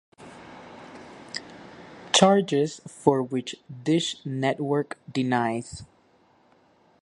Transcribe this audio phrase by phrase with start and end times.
[2.11, 5.83] Charges for which Dish Network denies.